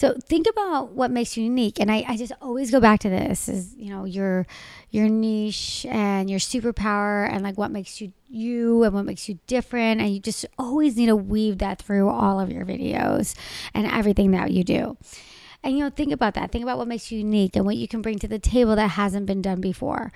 So 0.00 0.14
think 0.14 0.46
about 0.48 0.92
what 0.92 1.10
makes 1.10 1.36
you 1.36 1.44
unique. 1.44 1.78
And 1.78 1.92
I, 1.92 2.06
I 2.08 2.16
just 2.16 2.32
always 2.40 2.70
go 2.70 2.80
back 2.80 3.00
to 3.00 3.10
this 3.10 3.50
is, 3.50 3.74
you 3.76 3.90
know, 3.90 4.06
your 4.06 4.46
your 4.88 5.10
niche 5.10 5.84
and 5.90 6.30
your 6.30 6.38
superpower 6.38 7.30
and 7.30 7.42
like 7.42 7.58
what 7.58 7.70
makes 7.70 8.00
you 8.00 8.10
you 8.30 8.82
and 8.82 8.94
what 8.94 9.04
makes 9.04 9.28
you 9.28 9.38
different. 9.46 10.00
And 10.00 10.08
you 10.08 10.18
just 10.18 10.46
always 10.58 10.96
need 10.96 11.08
to 11.08 11.16
weave 11.16 11.58
that 11.58 11.82
through 11.82 12.08
all 12.08 12.40
of 12.40 12.50
your 12.50 12.64
videos 12.64 13.34
and 13.74 13.86
everything 13.86 14.30
that 14.30 14.52
you 14.52 14.64
do. 14.64 14.96
And 15.62 15.76
you 15.76 15.84
know, 15.84 15.90
think 15.90 16.12
about 16.12 16.32
that. 16.32 16.50
Think 16.50 16.62
about 16.62 16.78
what 16.78 16.88
makes 16.88 17.12
you 17.12 17.18
unique 17.18 17.54
and 17.54 17.66
what 17.66 17.76
you 17.76 17.86
can 17.86 18.00
bring 18.00 18.18
to 18.20 18.28
the 18.28 18.38
table 18.38 18.76
that 18.76 18.92
hasn't 18.92 19.26
been 19.26 19.42
done 19.42 19.60
before. 19.60 20.14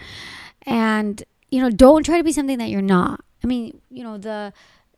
And, 0.64 1.22
you 1.50 1.60
know, 1.60 1.68
don't 1.68 2.06
try 2.06 2.16
to 2.16 2.24
be 2.24 2.32
something 2.32 2.56
that 2.56 2.70
you're 2.70 2.80
not. 2.80 3.20
I 3.42 3.46
mean, 3.48 3.82
you 3.90 4.02
know, 4.02 4.16
the 4.16 4.54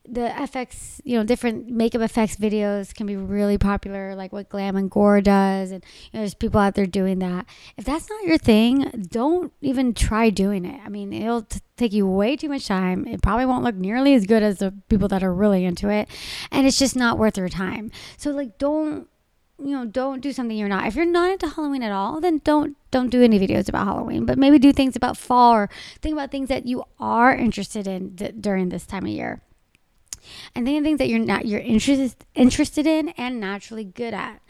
the 0.09 0.29
FX, 0.29 1.01
you 1.05 1.17
know, 1.17 1.25
different 1.25 1.69
makeup 1.69 2.03
effects 2.03 2.37
videos 2.37 2.95
can 2.95 3.07
be 3.07 3.17
really 3.17 3.59
popular, 3.59 4.15
like 4.15 4.33
what 4.33 4.49
Glam 4.49 4.77
and 4.77 4.91
Gore 4.91 5.21
does, 5.21 5.71
and 5.71 5.85
you 6.13 6.19
know, 6.19 6.21
there's 6.21 6.35
people 6.35 6.61
out 6.61 6.75
there 6.75 6.87
doing 6.87 7.19
that. 7.21 7.47
If 7.77 7.85
that's 7.85 8.09
not 8.09 8.25
your 8.25 8.39
thing, 8.39 9.07
don't 9.11 9.53
even 9.61 9.95
try 9.95 10.31
doing 10.31 10.65
it. 10.65 10.81
I 10.85 10.89
mean, 10.89 11.13
it'll 11.13 11.43
t- 11.43 11.61
take 11.77 11.93
you 11.93 12.07
way 12.07 12.37
too 12.37 12.49
much 12.49 12.67
time. 12.67 13.07
It 13.07 13.23
probably 13.23 13.47
won't 13.47 13.65
look 13.65 13.75
nearly 13.75 14.15
as 14.15 14.27
good 14.27 14.43
as 14.43 14.59
the 14.59 14.73
people 14.89 15.09
that 15.09 15.23
are 15.23 15.35
really 15.35 15.65
into 15.65 15.89
it, 15.89 16.09
and 16.51 16.67
it's 16.67 16.79
just 16.79 16.97
not 16.97 17.19
worth 17.19 17.37
your 17.37 17.49
time. 17.49 17.91
So, 18.17 18.31
like, 18.31 18.59
don't 18.59 19.09
you 19.59 19.71
know 19.71 19.87
don't 19.87 20.21
do 20.21 20.33
something 20.33 20.57
you're 20.57 20.69
not 20.69 20.87
if 20.87 20.95
you're 20.95 21.07
not 21.07 21.31
into 21.31 21.49
halloween 21.49 21.83
at 21.83 21.91
all 21.91 22.21
then 22.21 22.41
don't 22.45 22.77
don't 22.91 23.09
do 23.09 23.23
any 23.23 23.39
videos 23.39 23.69
about 23.69 23.87
halloween 23.87 24.27
but 24.27 24.37
maybe 24.37 24.59
do 24.59 24.71
things 24.71 24.95
about 24.95 25.17
fall 25.17 25.53
or 25.53 25.71
think 26.03 26.13
about 26.13 26.31
things 26.31 26.49
that 26.51 26.67
you 26.67 26.85
are 27.01 27.35
interested 27.35 27.87
in 27.87 28.15
d- 28.15 28.33
during 28.39 28.69
this 28.69 28.85
time 28.85 29.05
of 29.05 29.11
year 29.11 29.41
and 30.55 30.67
think 30.67 30.79
of 30.79 30.85
things 30.85 30.99
that 30.99 31.09
you're 31.09 31.19
not 31.19 31.47
you're 31.47 31.61
interested 31.61 32.25
interested 32.35 32.87
in 32.87 33.11
and 33.11 33.41
naturally 33.41 33.85
good 33.85 34.15
at. 34.15 34.41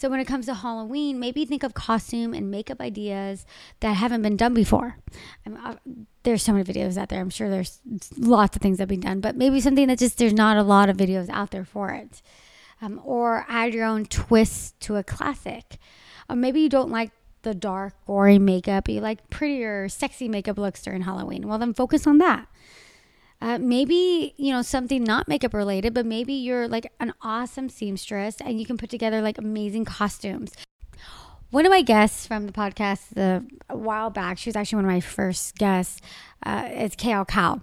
So 0.00 0.08
when 0.08 0.18
it 0.18 0.24
comes 0.24 0.46
to 0.46 0.54
Halloween, 0.54 1.20
maybe 1.20 1.44
think 1.44 1.62
of 1.62 1.74
costume 1.74 2.32
and 2.32 2.50
makeup 2.50 2.80
ideas 2.80 3.44
that 3.80 3.92
haven't 3.92 4.22
been 4.22 4.36
done 4.36 4.54
before. 4.54 4.96
I 5.44 5.48
mean, 5.50 5.60
uh, 5.62 5.76
there's 6.22 6.42
so 6.42 6.54
many 6.54 6.64
videos 6.64 6.96
out 6.96 7.10
there. 7.10 7.20
I'm 7.20 7.28
sure 7.28 7.50
there's 7.50 7.82
lots 8.16 8.56
of 8.56 8.62
things 8.62 8.78
that 8.78 8.84
have 8.84 8.88
been 8.88 9.00
done, 9.00 9.20
but 9.20 9.36
maybe 9.36 9.60
something 9.60 9.88
that 9.88 9.98
just 9.98 10.16
there's 10.16 10.32
not 10.32 10.56
a 10.56 10.62
lot 10.62 10.88
of 10.88 10.96
videos 10.96 11.28
out 11.28 11.50
there 11.50 11.66
for 11.66 11.90
it. 11.90 12.22
Um, 12.80 12.98
or 13.04 13.44
add 13.46 13.74
your 13.74 13.84
own 13.84 14.06
twist 14.06 14.80
to 14.80 14.96
a 14.96 15.04
classic. 15.04 15.76
Or 16.30 16.36
maybe 16.36 16.62
you 16.62 16.70
don't 16.70 16.90
like 16.90 17.10
the 17.42 17.54
dark, 17.54 17.92
gory 18.06 18.38
makeup. 18.38 18.88
You 18.88 19.02
like 19.02 19.28
prettier, 19.28 19.86
sexy 19.90 20.28
makeup 20.28 20.56
looks 20.56 20.82
during 20.82 21.02
Halloween. 21.02 21.46
Well, 21.46 21.58
then 21.58 21.74
focus 21.74 22.06
on 22.06 22.16
that. 22.18 22.46
Uh, 23.40 23.58
maybe 23.58 24.34
you 24.36 24.52
know 24.52 24.62
something 24.62 25.02
not 25.02 25.28
makeup 25.28 25.54
related, 25.54 25.94
but 25.94 26.06
maybe 26.06 26.32
you're 26.32 26.68
like 26.68 26.92
an 27.00 27.12
awesome 27.22 27.68
seamstress 27.68 28.36
and 28.40 28.60
you 28.60 28.66
can 28.66 28.76
put 28.76 28.90
together 28.90 29.22
like 29.22 29.38
amazing 29.38 29.84
costumes. 29.84 30.52
One 31.50 31.66
of 31.66 31.70
my 31.70 31.82
guests 31.82 32.26
from 32.26 32.46
the 32.46 32.52
podcast 32.52 33.14
the, 33.14 33.44
a 33.68 33.76
while 33.76 34.10
back, 34.10 34.38
she 34.38 34.48
was 34.48 34.56
actually 34.56 34.76
one 34.76 34.84
of 34.84 34.90
my 34.90 35.00
first 35.00 35.56
guests. 35.56 36.00
Uh, 36.44 36.68
is 36.72 36.94
Kale 36.96 37.24
Cow 37.24 37.60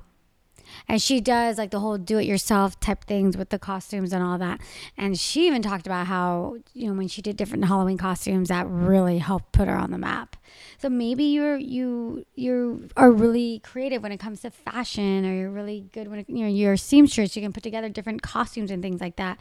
and 0.87 1.01
she 1.01 1.19
does 1.21 1.57
like 1.57 1.71
the 1.71 1.79
whole 1.79 1.97
do 1.97 2.17
it 2.17 2.25
yourself 2.25 2.79
type 2.79 3.03
things 3.05 3.37
with 3.37 3.49
the 3.49 3.59
costumes 3.59 4.13
and 4.13 4.23
all 4.23 4.37
that. 4.37 4.61
And 4.97 5.19
she 5.19 5.47
even 5.47 5.61
talked 5.61 5.85
about 5.85 6.07
how, 6.07 6.57
you 6.73 6.87
know, 6.87 6.93
when 6.93 7.07
she 7.07 7.21
did 7.21 7.37
different 7.37 7.65
Halloween 7.65 7.97
costumes 7.97 8.49
that 8.49 8.67
really 8.67 9.19
helped 9.19 9.51
put 9.51 9.67
her 9.67 9.75
on 9.75 9.91
the 9.91 9.97
map. 9.97 10.35
So 10.77 10.89
maybe 10.89 11.23
you're 11.25 11.57
you 11.57 12.25
you 12.35 12.89
are 12.95 13.11
really 13.11 13.59
creative 13.59 14.03
when 14.03 14.11
it 14.11 14.19
comes 14.19 14.41
to 14.41 14.51
fashion 14.51 15.25
or 15.25 15.33
you're 15.33 15.49
really 15.49 15.85
good 15.91 16.07
when 16.07 16.19
it, 16.19 16.29
you 16.29 16.43
know 16.43 16.49
you're 16.49 16.73
a 16.73 16.77
seamstress, 16.77 17.35
you 17.35 17.41
can 17.41 17.53
put 17.53 17.63
together 17.63 17.89
different 17.89 18.21
costumes 18.21 18.71
and 18.71 18.81
things 18.81 19.01
like 19.01 19.15
that. 19.17 19.37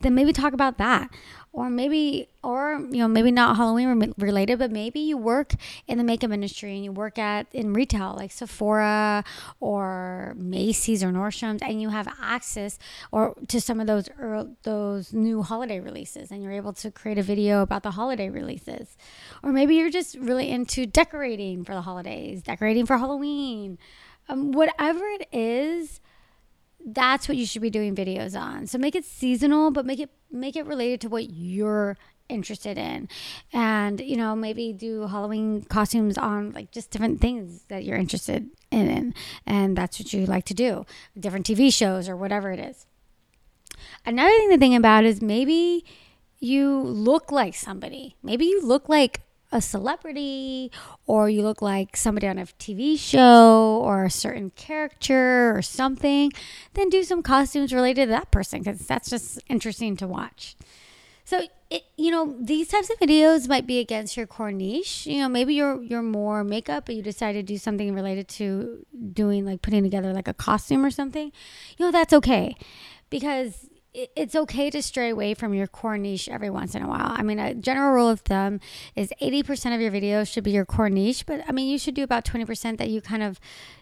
Then 0.00 0.14
maybe 0.14 0.32
talk 0.32 0.52
about 0.52 0.78
that 0.78 1.10
or 1.52 1.70
maybe 1.70 2.28
or 2.44 2.78
you 2.90 2.98
know 2.98 3.08
maybe 3.08 3.30
not 3.30 3.56
halloween 3.56 4.14
related 4.18 4.58
but 4.58 4.70
maybe 4.70 5.00
you 5.00 5.16
work 5.16 5.54
in 5.86 5.98
the 5.98 6.04
makeup 6.04 6.30
industry 6.30 6.74
and 6.74 6.84
you 6.84 6.92
work 6.92 7.18
at 7.18 7.46
in 7.52 7.72
retail 7.72 8.14
like 8.16 8.30
sephora 8.30 9.24
or 9.60 10.34
macy's 10.36 11.02
or 11.02 11.08
nordstrom's 11.08 11.62
and 11.62 11.80
you 11.82 11.88
have 11.88 12.08
access 12.22 12.78
or 13.10 13.34
to 13.48 13.60
some 13.60 13.80
of 13.80 13.86
those 13.86 14.08
early, 14.20 14.50
those 14.62 15.12
new 15.12 15.42
holiday 15.42 15.80
releases 15.80 16.30
and 16.30 16.42
you're 16.42 16.52
able 16.52 16.72
to 16.72 16.90
create 16.90 17.18
a 17.18 17.22
video 17.22 17.62
about 17.62 17.82
the 17.82 17.92
holiday 17.92 18.28
releases 18.28 18.96
or 19.42 19.50
maybe 19.50 19.74
you're 19.74 19.90
just 19.90 20.16
really 20.16 20.50
into 20.58 20.86
decorating 20.86 21.64
for 21.64 21.74
the 21.74 21.82
holidays 21.82 22.42
decorating 22.42 22.84
for 22.84 22.98
halloween. 22.98 23.78
Um, 24.28 24.52
whatever 24.52 25.04
it 25.04 25.28
is 25.32 26.00
that's 26.84 27.28
what 27.28 27.36
you 27.36 27.46
should 27.46 27.62
be 27.62 27.70
doing 27.70 27.94
videos 27.94 28.38
on. 28.38 28.66
So 28.66 28.78
make 28.78 28.94
it 28.94 29.04
seasonal, 29.04 29.70
but 29.70 29.84
make 29.84 30.00
it 30.00 30.10
make 30.30 30.56
it 30.56 30.66
related 30.66 31.00
to 31.02 31.08
what 31.08 31.30
you're 31.30 31.96
interested 32.28 32.76
in. 32.76 33.08
And 33.52 34.00
you 34.00 34.16
know 34.16 34.34
maybe 34.36 34.72
do 34.72 35.06
halloween 35.06 35.62
costumes 35.62 36.18
on 36.18 36.52
like 36.52 36.70
just 36.70 36.90
different 36.90 37.20
things 37.20 37.64
that 37.68 37.84
you're 37.84 37.96
interested 37.96 38.50
in 38.70 39.14
and 39.46 39.76
that's 39.76 39.98
what 39.98 40.12
you 40.12 40.26
like 40.26 40.44
to 40.46 40.54
do. 40.54 40.84
Different 41.18 41.46
tv 41.46 41.72
shows 41.72 42.08
or 42.08 42.16
whatever 42.16 42.50
it 42.52 42.60
is. 42.60 42.86
Another 44.04 44.30
thing 44.36 44.50
to 44.50 44.58
think 44.58 44.76
about 44.76 45.04
is 45.04 45.22
maybe 45.22 45.84
you 46.40 46.80
look 46.80 47.32
like 47.32 47.54
somebody. 47.54 48.16
Maybe 48.22 48.44
you 48.44 48.62
look 48.62 48.88
like 48.88 49.20
a 49.50 49.60
celebrity 49.60 50.70
or 51.06 51.28
you 51.28 51.42
look 51.42 51.62
like 51.62 51.96
somebody 51.96 52.26
on 52.26 52.38
a 52.38 52.44
TV 52.44 52.98
show 52.98 53.80
or 53.82 54.04
a 54.04 54.10
certain 54.10 54.50
character 54.50 55.56
or 55.56 55.62
something, 55.62 56.32
then 56.74 56.88
do 56.88 57.02
some 57.02 57.22
costumes 57.22 57.72
related 57.72 58.06
to 58.06 58.10
that 58.10 58.30
person 58.30 58.60
because 58.60 58.86
that's 58.86 59.10
just 59.10 59.40
interesting 59.48 59.96
to 59.96 60.06
watch. 60.06 60.56
So, 61.24 61.42
it, 61.70 61.82
you 61.98 62.10
know, 62.10 62.34
these 62.40 62.68
types 62.68 62.88
of 62.88 62.98
videos 62.98 63.48
might 63.48 63.66
be 63.66 63.78
against 63.80 64.16
your 64.16 64.26
core 64.26 64.52
niche. 64.52 65.06
You 65.06 65.20
know, 65.20 65.28
maybe 65.28 65.52
you're 65.52 65.82
you're 65.82 66.00
more 66.02 66.42
makeup, 66.42 66.86
but 66.86 66.94
you 66.94 67.02
decide 67.02 67.32
to 67.32 67.42
do 67.42 67.58
something 67.58 67.94
related 67.94 68.28
to 68.28 68.86
doing 69.12 69.44
like 69.44 69.60
putting 69.60 69.82
together 69.82 70.14
like 70.14 70.28
a 70.28 70.32
costume 70.32 70.84
or 70.86 70.90
something. 70.90 71.30
You 71.76 71.84
know, 71.84 71.92
that's 71.92 72.14
okay 72.14 72.56
because 73.10 73.68
it's 73.94 74.34
okay 74.34 74.70
to 74.70 74.82
stray 74.82 75.10
away 75.10 75.34
from 75.34 75.54
your 75.54 75.66
core 75.66 75.98
niche 75.98 76.28
every 76.28 76.50
once 76.50 76.74
in 76.74 76.82
a 76.82 76.88
while. 76.88 77.12
I 77.16 77.22
mean, 77.22 77.38
a 77.38 77.54
general 77.54 77.92
rule 77.92 78.08
of 78.08 78.20
thumb 78.20 78.60
is 78.94 79.12
80% 79.20 79.74
of 79.74 79.80
your 79.80 79.90
videos 79.90 80.30
should 80.30 80.44
be 80.44 80.50
your 80.50 80.66
core 80.66 80.90
niche, 80.90 81.26
but 81.26 81.42
I 81.48 81.52
mean, 81.52 81.68
you 81.68 81.78
should 81.78 81.94
do 81.94 82.02
about 82.02 82.24
20% 82.24 82.78
that 82.78 82.90
you 82.90 83.00
kind 83.00 83.22
of 83.22 83.40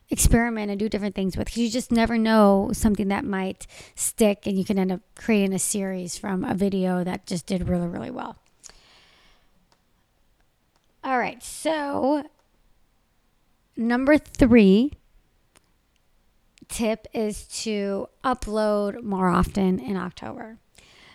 experiment 0.08 0.70
and 0.70 0.78
do 0.78 0.88
different 0.88 1.14
things 1.14 1.36
with 1.36 1.46
because 1.46 1.58
you 1.58 1.68
just 1.68 1.90
never 1.90 2.16
know 2.16 2.70
something 2.72 3.08
that 3.08 3.24
might 3.24 3.66
stick 3.96 4.46
and 4.46 4.56
you 4.56 4.64
can 4.64 4.78
end 4.78 4.92
up 4.92 5.00
creating 5.16 5.52
a 5.52 5.58
series 5.58 6.16
from 6.16 6.44
a 6.44 6.54
video 6.54 7.02
that 7.02 7.26
just 7.26 7.46
did 7.46 7.68
really, 7.68 7.88
really 7.88 8.10
well. 8.10 8.36
All 11.02 11.18
right, 11.18 11.42
so 11.42 12.24
number 13.76 14.18
three 14.18 14.92
tip 16.68 17.06
is 17.12 17.44
to 17.62 18.08
upload 18.24 19.02
more 19.02 19.28
often 19.28 19.78
in 19.78 19.96
October. 19.96 20.58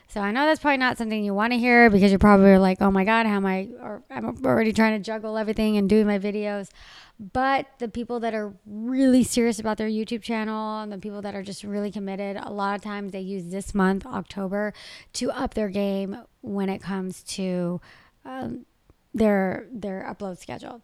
So 0.07 0.19
I 0.19 0.31
know 0.31 0.45
that's 0.45 0.59
probably 0.59 0.77
not 0.77 0.97
something 0.97 1.23
you 1.23 1.33
want 1.33 1.53
to 1.53 1.57
hear 1.57 1.89
because 1.89 2.11
you're 2.11 2.19
probably 2.19 2.57
like, 2.57 2.81
"Oh 2.81 2.91
my 2.91 3.05
God, 3.05 3.25
how 3.25 3.37
am 3.37 3.45
I?" 3.45 3.69
Or 3.79 4.03
I'm 4.09 4.45
already 4.45 4.73
trying 4.73 4.99
to 4.99 5.03
juggle 5.03 5.37
everything 5.37 5.77
and 5.77 5.87
doing 5.87 6.05
my 6.05 6.19
videos. 6.19 6.69
But 7.17 7.67
the 7.79 7.87
people 7.87 8.19
that 8.19 8.33
are 8.33 8.53
really 8.65 9.23
serious 9.23 9.57
about 9.57 9.77
their 9.77 9.87
YouTube 9.87 10.21
channel 10.21 10.81
and 10.81 10.91
the 10.91 10.97
people 10.97 11.21
that 11.21 11.33
are 11.33 11.43
just 11.43 11.63
really 11.63 11.91
committed, 11.91 12.35
a 12.35 12.51
lot 12.51 12.75
of 12.75 12.81
times 12.81 13.13
they 13.13 13.21
use 13.21 13.51
this 13.51 13.73
month, 13.73 14.05
October, 14.05 14.73
to 15.13 15.31
up 15.31 15.53
their 15.53 15.69
game 15.69 16.17
when 16.41 16.67
it 16.67 16.79
comes 16.79 17.23
to 17.23 17.79
um, 18.25 18.65
their 19.13 19.67
their 19.71 20.05
upload 20.09 20.39
schedule. 20.39 20.81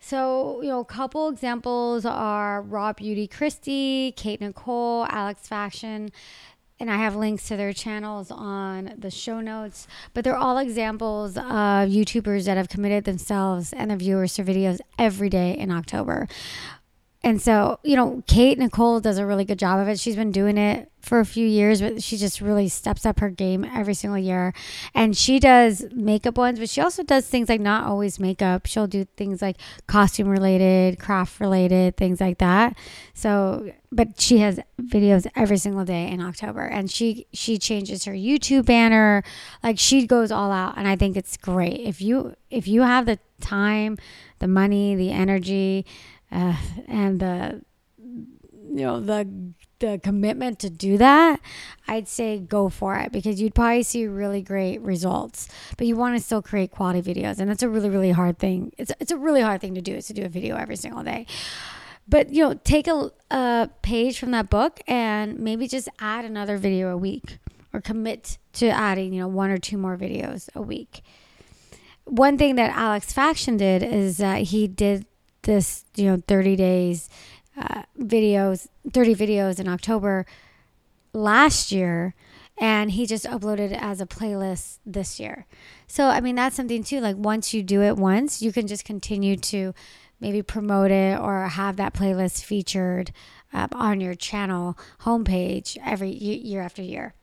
So, 0.00 0.60
you 0.62 0.68
know, 0.68 0.80
a 0.80 0.84
couple 0.84 1.28
examples 1.28 2.04
are 2.06 2.62
Raw 2.62 2.92
Beauty 2.94 3.28
Kristi, 3.28 4.16
Kate 4.16 4.40
Nicole, 4.40 5.06
Alex 5.10 5.46
Faction. 5.46 6.10
and 6.80 6.90
I 6.90 6.96
have 6.96 7.14
links 7.14 7.46
to 7.48 7.56
their 7.56 7.74
channels 7.74 8.30
on 8.30 8.94
the 8.96 9.10
show 9.10 9.40
notes. 9.42 9.86
But 10.14 10.24
they're 10.24 10.36
all 10.36 10.56
examples 10.56 11.36
of 11.36 11.44
YouTubers 11.44 12.46
that 12.46 12.56
have 12.56 12.70
committed 12.70 13.04
themselves 13.04 13.74
and 13.74 13.90
their 13.90 13.98
viewers 13.98 14.34
to 14.34 14.42
videos 14.42 14.80
every 14.98 15.28
day 15.28 15.52
in 15.52 15.70
October. 15.70 16.26
And 17.22 17.40
so, 17.40 17.78
you 17.82 17.96
know, 17.96 18.22
Kate 18.26 18.58
Nicole 18.58 18.98
does 18.98 19.18
a 19.18 19.26
really 19.26 19.44
good 19.44 19.58
job 19.58 19.78
of 19.78 19.88
it. 19.88 20.00
She's 20.00 20.16
been 20.16 20.32
doing 20.32 20.56
it 20.56 20.90
for 21.02 21.20
a 21.20 21.26
few 21.26 21.46
years, 21.46 21.82
but 21.82 22.02
she 22.02 22.16
just 22.16 22.40
really 22.40 22.68
steps 22.68 23.04
up 23.04 23.20
her 23.20 23.28
game 23.28 23.62
every 23.64 23.92
single 23.92 24.18
year. 24.18 24.54
And 24.94 25.14
she 25.14 25.38
does 25.38 25.84
makeup 25.92 26.38
ones, 26.38 26.58
but 26.58 26.70
she 26.70 26.80
also 26.80 27.02
does 27.02 27.26
things 27.26 27.50
like 27.50 27.60
not 27.60 27.86
always 27.86 28.18
makeup. 28.18 28.66
She'll 28.66 28.86
do 28.86 29.04
things 29.16 29.42
like 29.42 29.56
costume 29.86 30.28
related, 30.28 30.98
craft 30.98 31.40
related, 31.40 31.98
things 31.98 32.22
like 32.22 32.38
that. 32.38 32.76
So, 33.12 33.70
but 33.92 34.18
she 34.18 34.38
has 34.38 34.58
videos 34.80 35.26
every 35.36 35.58
single 35.58 35.84
day 35.84 36.08
in 36.08 36.22
October 36.22 36.62
and 36.62 36.90
she 36.90 37.26
she 37.34 37.58
changes 37.58 38.04
her 38.06 38.12
YouTube 38.12 38.64
banner. 38.64 39.22
Like 39.62 39.78
she 39.78 40.06
goes 40.06 40.30
all 40.30 40.52
out 40.52 40.78
and 40.78 40.88
I 40.88 40.96
think 40.96 41.18
it's 41.18 41.36
great. 41.36 41.80
If 41.80 42.00
you 42.00 42.34
if 42.50 42.66
you 42.66 42.82
have 42.82 43.04
the 43.04 43.18
time, 43.40 43.98
the 44.38 44.48
money, 44.48 44.94
the 44.94 45.10
energy, 45.10 45.84
uh, 46.32 46.56
and 46.86 47.20
the 47.20 47.62
you 48.72 48.86
know 48.86 49.00
the 49.00 49.28
the 49.80 50.00
commitment 50.02 50.58
to 50.60 50.70
do 50.70 50.98
that, 50.98 51.40
I'd 51.88 52.06
say 52.06 52.38
go 52.38 52.68
for 52.68 52.96
it 52.96 53.12
because 53.12 53.40
you'd 53.40 53.54
probably 53.54 53.82
see 53.82 54.06
really 54.06 54.42
great 54.42 54.80
results. 54.80 55.48
But 55.76 55.86
you 55.86 55.96
want 55.96 56.16
to 56.16 56.22
still 56.22 56.42
create 56.42 56.70
quality 56.70 57.02
videos, 57.02 57.38
and 57.38 57.50
that's 57.50 57.62
a 57.62 57.68
really 57.68 57.90
really 57.90 58.12
hard 58.12 58.38
thing. 58.38 58.72
It's 58.78 58.92
it's 59.00 59.10
a 59.10 59.16
really 59.16 59.40
hard 59.40 59.60
thing 59.60 59.74
to 59.74 59.80
do 59.80 59.94
is 59.94 60.06
to 60.06 60.12
do 60.12 60.24
a 60.24 60.28
video 60.28 60.56
every 60.56 60.76
single 60.76 61.02
day. 61.02 61.26
But 62.08 62.32
you 62.32 62.42
know, 62.42 62.54
take 62.64 62.86
a, 62.86 63.10
a 63.30 63.70
page 63.82 64.18
from 64.18 64.32
that 64.32 64.50
book 64.50 64.80
and 64.86 65.38
maybe 65.38 65.68
just 65.68 65.88
add 66.00 66.24
another 66.24 66.56
video 66.56 66.88
a 66.90 66.96
week, 66.96 67.38
or 67.72 67.80
commit 67.80 68.38
to 68.54 68.68
adding 68.68 69.12
you 69.12 69.20
know 69.20 69.28
one 69.28 69.50
or 69.50 69.58
two 69.58 69.78
more 69.78 69.96
videos 69.96 70.48
a 70.54 70.62
week. 70.62 71.02
One 72.04 72.36
thing 72.38 72.56
that 72.56 72.76
Alex 72.76 73.12
Faction 73.12 73.56
did 73.56 73.82
is 73.82 74.16
that 74.16 74.42
he 74.42 74.66
did 74.66 75.06
this, 75.42 75.84
you 75.96 76.06
know, 76.06 76.22
30 76.26 76.56
days 76.56 77.08
uh, 77.56 77.82
videos, 77.98 78.68
30 78.92 79.14
videos 79.14 79.58
in 79.58 79.68
October 79.68 80.26
last 81.12 81.72
year. 81.72 82.14
And 82.58 82.90
he 82.90 83.06
just 83.06 83.24
uploaded 83.24 83.72
it 83.72 83.78
as 83.80 84.02
a 84.02 84.06
playlist 84.06 84.78
this 84.84 85.18
year. 85.18 85.46
So, 85.86 86.08
I 86.08 86.20
mean, 86.20 86.36
that's 86.36 86.56
something 86.56 86.84
too. 86.84 87.00
Like, 87.00 87.16
once 87.16 87.54
you 87.54 87.62
do 87.62 87.80
it 87.82 87.96
once, 87.96 88.42
you 88.42 88.52
can 88.52 88.66
just 88.66 88.84
continue 88.84 89.36
to 89.36 89.72
maybe 90.20 90.42
promote 90.42 90.90
it 90.90 91.18
or 91.18 91.48
have 91.48 91.76
that 91.76 91.94
playlist 91.94 92.44
featured 92.44 93.12
uh, 93.52 93.68
on 93.72 94.00
your 94.00 94.14
channel 94.14 94.76
homepage 95.00 95.78
every 95.84 96.10
year 96.10 96.60
after 96.60 96.82
year. 96.82 97.14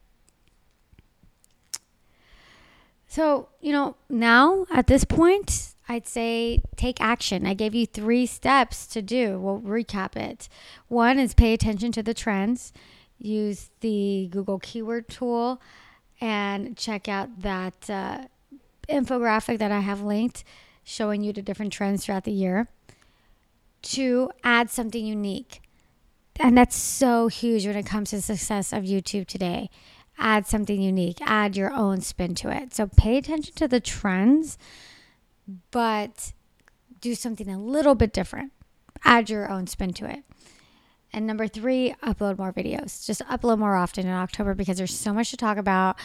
So, 3.08 3.50
you 3.62 3.72
know, 3.72 3.96
now 4.10 4.66
at 4.72 4.88
this 4.88 5.04
point, 5.06 5.76
I'd 5.90 6.08
say 6.08 6.60
take 6.76 7.00
action. 7.00 7.46
I 7.46 7.54
gave 7.54 7.74
you 7.74 7.86
three 7.86 8.26
steps 8.26 8.88
to 8.88 9.02
do. 9.02 9.40
We'll 9.40 9.62
recap 9.62 10.16
it. 10.16 10.50
One 10.88 11.18
is 11.18 11.34
pay 11.34 11.54
attention 11.54 11.92
to 11.94 12.04
the 12.04 12.14
trends, 12.14 12.74
use 13.18 13.70
the 13.80 14.28
Google 14.32 14.60
keyword 14.60 15.08
tool, 15.08 15.62
and 16.20 16.76
check 16.76 17.08
out 17.08 17.42
that 17.42 17.90
uh, 17.90 18.26
infographic 18.90 19.60
that 19.60 19.72
I 19.72 19.80
have 19.80 20.02
linked 20.02 20.44
showing 20.84 21.22
you 21.22 21.34
the 21.34 21.42
different 21.42 21.74
trends 21.74 22.06
throughout 22.06 22.24
the 22.24 22.32
year. 22.32 22.68
Two, 23.82 24.32
add 24.44 24.70
something 24.70 25.06
unique. 25.06 25.62
And 26.40 26.58
that's 26.58 26.76
so 26.76 27.28
huge 27.28 27.66
when 27.66 27.76
it 27.76 27.86
comes 27.86 28.12
to 28.12 28.18
the 28.18 28.22
success 28.22 28.72
of 28.72 28.84
YouTube 28.84 29.28
today. 29.28 29.70
Add 30.18 30.48
something 30.48 30.82
unique, 30.82 31.20
add 31.22 31.56
your 31.56 31.72
own 31.72 32.02
spin 32.02 32.36
to 32.36 32.50
it. 32.50 32.74
So 32.74 32.88
pay 32.88 33.18
attention 33.18 33.54
to 33.56 33.68
the 33.68 33.80
trends 33.80 34.58
but 35.72 36.34
do 37.00 37.16
something 37.16 37.50
a 37.50 37.60
little 37.60 37.96
bit 37.96 38.14
different. 38.14 38.52
Add 39.04 39.30
your 39.30 39.50
own 39.50 39.68
spin 39.68 39.94
to 39.94 40.10
it. 40.10 40.24
And 41.14 41.26
number 41.26 41.48
three, 41.48 41.96
upload 42.04 42.38
more 42.38 42.52
videos. 42.52 43.06
Just 43.06 43.22
upload 43.22 43.60
more 43.60 43.76
often 43.76 44.06
in 44.06 44.14
October 44.14 44.54
because 44.54 44.78
there's 44.78 44.94
so 44.94 45.14
much 45.14 45.32
to 45.32 45.38
talk 45.38 45.58
about. 45.58 45.98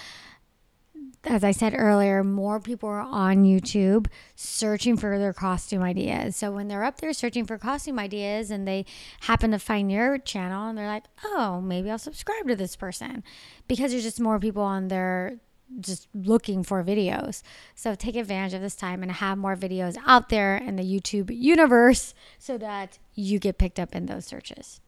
As 1.24 1.44
I 1.44 1.52
said 1.52 1.74
earlier, 1.76 2.24
more 2.24 2.60
people 2.60 2.88
are 2.88 3.00
on 3.00 3.44
YouTube 3.44 4.06
searching 4.34 4.96
for 4.96 5.18
their 5.18 5.32
costume 5.32 5.82
ideas. 5.82 6.36
So 6.36 6.50
when 6.50 6.68
they're 6.68 6.84
up 6.84 7.00
there 7.00 7.12
searching 7.12 7.44
for 7.44 7.58
costume 7.58 7.98
ideas 7.98 8.50
and 8.50 8.66
they 8.66 8.86
happen 9.22 9.52
to 9.52 9.58
find 9.58 9.90
your 9.90 10.18
channel 10.18 10.68
and 10.68 10.76
they're 10.76 10.86
like, 10.86 11.04
oh, 11.24 11.60
maybe 11.60 11.90
I'll 11.90 11.98
subscribe 11.98 12.48
to 12.48 12.56
this 12.56 12.74
person 12.74 13.22
because 13.68 13.92
there's 13.92 14.02
just 14.02 14.20
more 14.20 14.40
people 14.40 14.62
on 14.62 14.88
their 14.88 15.38
just 15.80 16.08
looking 16.14 16.62
for 16.62 16.82
videos. 16.82 17.42
So 17.74 17.94
take 17.94 18.16
advantage 18.16 18.54
of 18.54 18.60
this 18.60 18.76
time 18.76 19.02
and 19.02 19.12
have 19.12 19.38
more 19.38 19.56
videos 19.56 19.96
out 20.06 20.28
there 20.28 20.56
in 20.56 20.76
the 20.76 20.82
YouTube 20.82 21.36
universe 21.36 22.14
so 22.38 22.58
that 22.58 22.98
you 23.14 23.38
get 23.38 23.58
picked 23.58 23.80
up 23.80 23.94
in 23.94 24.06
those 24.06 24.26
searches. 24.26 24.80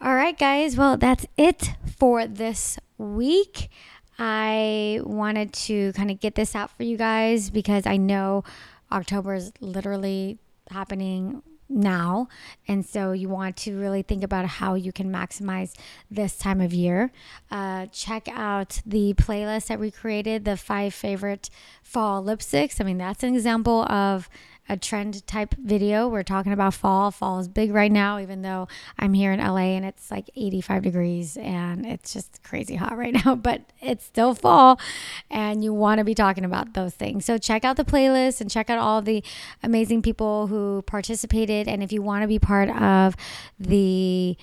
All 0.00 0.14
right, 0.14 0.38
guys. 0.38 0.76
Well, 0.76 0.96
that's 0.96 1.26
it 1.36 1.72
for 1.98 2.26
this 2.26 2.78
week. 2.96 3.70
I 4.18 5.00
wanted 5.02 5.52
to 5.52 5.92
kind 5.94 6.10
of 6.10 6.20
get 6.20 6.34
this 6.34 6.54
out 6.54 6.70
for 6.76 6.82
you 6.82 6.96
guys 6.96 7.50
because 7.50 7.86
I 7.86 7.96
know 7.96 8.44
October 8.92 9.34
is 9.34 9.52
literally 9.60 10.38
happening 10.70 11.42
now. 11.70 12.28
And 12.68 12.84
so 12.84 13.12
you 13.12 13.28
want 13.28 13.56
to 13.58 13.78
really 13.78 14.02
think 14.02 14.22
about 14.22 14.44
how 14.44 14.74
you 14.74 14.92
can 14.92 15.10
maximize 15.10 15.74
this 16.10 16.36
time 16.36 16.60
of 16.60 16.72
year. 16.72 17.12
Uh, 17.50 17.86
check 17.86 18.28
out 18.32 18.82
the 18.84 19.14
playlist 19.14 19.68
that 19.68 19.80
we 19.80 19.90
created, 19.90 20.44
the 20.44 20.56
five 20.56 20.92
favorite 20.92 21.48
fall 21.82 22.22
lipsticks. 22.22 22.80
I 22.80 22.84
mean, 22.84 22.98
that's 22.98 23.22
an 23.22 23.34
example 23.34 23.84
of 23.84 24.28
a 24.70 24.76
trend 24.76 25.26
type 25.26 25.54
video. 25.58 26.06
We're 26.06 26.22
talking 26.22 26.52
about 26.52 26.74
fall. 26.74 27.10
Fall 27.10 27.40
is 27.40 27.48
big 27.48 27.74
right 27.74 27.90
now, 27.90 28.20
even 28.20 28.42
though 28.42 28.68
I'm 28.96 29.14
here 29.14 29.32
in 29.32 29.40
LA 29.40 29.74
and 29.74 29.84
it's 29.84 30.12
like 30.12 30.30
85 30.36 30.82
degrees 30.84 31.36
and 31.36 31.84
it's 31.84 32.12
just 32.12 32.40
crazy 32.44 32.76
hot 32.76 32.96
right 32.96 33.12
now, 33.24 33.34
but 33.34 33.62
it's 33.80 34.06
still 34.06 34.32
fall 34.32 34.80
and 35.28 35.64
you 35.64 35.74
want 35.74 35.98
to 35.98 36.04
be 36.04 36.14
talking 36.14 36.44
about 36.44 36.74
those 36.74 36.94
things. 36.94 37.24
So 37.24 37.36
check 37.36 37.64
out 37.64 37.76
the 37.76 37.84
playlist 37.84 38.40
and 38.40 38.48
check 38.48 38.70
out 38.70 38.78
all 38.78 39.02
the 39.02 39.24
amazing 39.60 40.02
people 40.02 40.46
who 40.46 40.82
participated. 40.86 41.66
And 41.66 41.82
if 41.82 41.90
you 41.90 42.00
want 42.00 42.22
to 42.22 42.28
be 42.28 42.38
part 42.38 42.70
of 42.70 43.16
the 43.58 44.36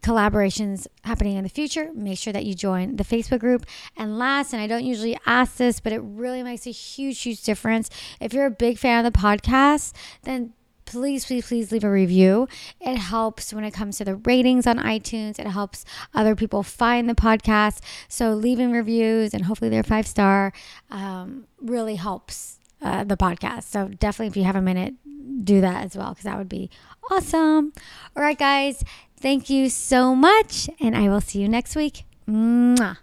collaborations 0.00 0.86
happening 1.04 1.36
in 1.36 1.44
the 1.44 1.50
future, 1.50 1.90
make 1.94 2.18
sure 2.18 2.32
that 2.32 2.44
you 2.44 2.54
join 2.54 2.96
the 2.96 3.04
Facebook 3.04 3.40
group. 3.40 3.66
And 3.96 4.18
last, 4.18 4.52
and 4.52 4.62
I 4.62 4.66
don't 4.66 4.84
usually 4.84 5.18
ask 5.26 5.56
this, 5.56 5.80
but 5.80 5.92
it 5.92 6.00
really 6.00 6.42
makes 6.42 6.66
a 6.66 6.70
huge, 6.70 7.20
huge 7.22 7.42
difference. 7.42 7.90
If 8.20 8.32
you're 8.32 8.46
a 8.46 8.50
big 8.50 8.78
fan 8.78 9.04
of 9.04 9.12
the 9.12 9.18
podcast, 9.18 9.92
then 10.22 10.52
please, 10.86 11.24
please, 11.24 11.46
please 11.46 11.72
leave 11.72 11.84
a 11.84 11.90
review. 11.90 12.48
It 12.80 12.96
helps 12.96 13.52
when 13.52 13.64
it 13.64 13.72
comes 13.72 13.98
to 13.98 14.04
the 14.04 14.16
ratings 14.16 14.66
on 14.66 14.78
iTunes. 14.78 15.38
It 15.38 15.46
helps 15.46 15.84
other 16.14 16.36
people 16.36 16.62
find 16.62 17.08
the 17.08 17.14
podcast. 17.14 17.80
So 18.08 18.34
leaving 18.34 18.72
reviews 18.72 19.34
and 19.34 19.44
hopefully 19.44 19.70
they're 19.70 19.82
five 19.82 20.06
star 20.06 20.52
um, 20.90 21.46
really 21.60 21.96
helps 21.96 22.58
uh, 22.82 23.04
the 23.04 23.16
podcast. 23.16 23.64
So 23.64 23.88
definitely, 23.88 24.28
if 24.28 24.36
you 24.36 24.44
have 24.44 24.56
a 24.56 24.62
minute, 24.62 24.94
do 25.42 25.60
that 25.60 25.84
as 25.84 25.96
well 25.96 26.10
because 26.10 26.24
that 26.24 26.36
would 26.36 26.48
be 26.48 26.70
awesome. 27.10 27.72
All 28.16 28.22
right, 28.22 28.38
guys. 28.38 28.84
Thank 29.24 29.48
you 29.48 29.70
so 29.70 30.14
much, 30.14 30.68
and 30.78 30.94
I 30.94 31.08
will 31.08 31.22
see 31.22 31.40
you 31.40 31.48
next 31.48 31.76
week. 31.76 32.04
Mwah. 32.28 32.98